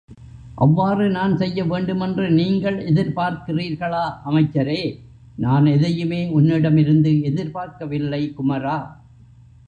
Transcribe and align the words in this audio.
அவ்வாறு 0.57 1.09
நான் 1.09 1.33
செய்ய 1.37 1.63
வேண்டுமென்று 1.63 2.29
நீங்கள் 2.29 2.77
எதிர்பார்க்கிறீர்களா 2.85 4.05
அமைச்சரே? 4.25 4.79
நான் 5.37 5.65
எதையுமே 5.65 6.29
உன்னிடம் 6.29 6.77
இருந்து 6.77 7.21
எதிர்பார்க்கவில்லை 7.21 8.33
குமரா! 8.33 8.77